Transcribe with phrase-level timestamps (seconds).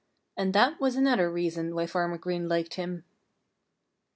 [0.35, 3.03] And that was another reason why Farmer Green liked him.